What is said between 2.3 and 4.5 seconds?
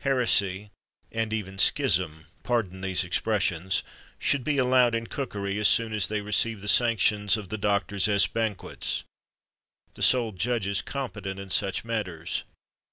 (pardon these expressions), should